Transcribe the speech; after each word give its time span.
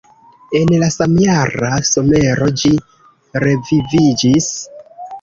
En 0.59 0.71
la 0.83 0.89
samjara 0.95 1.69
somero 1.91 2.49
ĝi 2.65 2.75
reviviĝis. 3.47 4.53